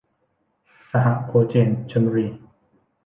[0.89, 2.27] สหโคเจน ชลบุรี